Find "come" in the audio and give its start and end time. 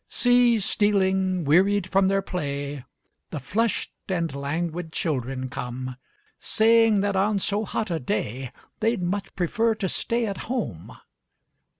5.47-5.95